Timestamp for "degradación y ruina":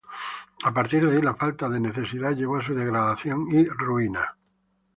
2.73-4.35